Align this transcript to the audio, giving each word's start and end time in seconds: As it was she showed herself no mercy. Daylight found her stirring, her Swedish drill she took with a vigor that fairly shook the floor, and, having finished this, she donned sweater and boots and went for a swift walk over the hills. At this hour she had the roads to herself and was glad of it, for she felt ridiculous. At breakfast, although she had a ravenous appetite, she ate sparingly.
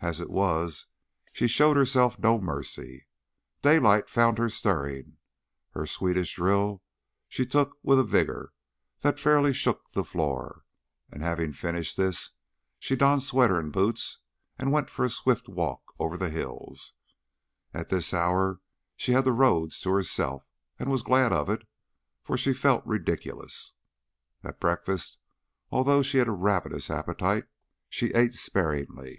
As 0.00 0.20
it 0.20 0.28
was 0.28 0.88
she 1.32 1.46
showed 1.48 1.78
herself 1.78 2.18
no 2.18 2.38
mercy. 2.38 3.06
Daylight 3.62 4.10
found 4.10 4.36
her 4.36 4.50
stirring, 4.50 5.16
her 5.70 5.86
Swedish 5.86 6.34
drill 6.34 6.82
she 7.26 7.46
took 7.46 7.78
with 7.82 7.98
a 7.98 8.04
vigor 8.04 8.52
that 9.00 9.18
fairly 9.18 9.54
shook 9.54 9.92
the 9.92 10.04
floor, 10.04 10.64
and, 11.10 11.22
having 11.22 11.54
finished 11.54 11.96
this, 11.96 12.32
she 12.78 12.96
donned 12.96 13.22
sweater 13.22 13.58
and 13.58 13.72
boots 13.72 14.18
and 14.58 14.70
went 14.70 14.90
for 14.90 15.06
a 15.06 15.08
swift 15.08 15.48
walk 15.48 15.80
over 15.98 16.18
the 16.18 16.28
hills. 16.28 16.92
At 17.72 17.88
this 17.88 18.12
hour 18.12 18.60
she 18.96 19.12
had 19.12 19.24
the 19.24 19.32
roads 19.32 19.80
to 19.80 19.90
herself 19.90 20.46
and 20.78 20.90
was 20.90 21.00
glad 21.00 21.32
of 21.32 21.48
it, 21.48 21.66
for 22.22 22.36
she 22.36 22.52
felt 22.52 22.84
ridiculous. 22.84 23.72
At 24.42 24.60
breakfast, 24.60 25.18
although 25.70 26.02
she 26.02 26.18
had 26.18 26.28
a 26.28 26.32
ravenous 26.32 26.90
appetite, 26.90 27.46
she 27.88 28.12
ate 28.12 28.34
sparingly. 28.34 29.18